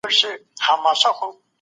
[0.17, 0.33] شوې
[0.69, 1.27] او نقد شوې